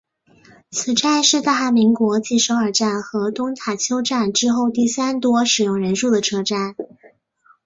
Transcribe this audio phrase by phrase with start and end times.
[0.71, 6.75] 此站是大韩民国继首尔站和东大邱站之后第三多使用人数的车站。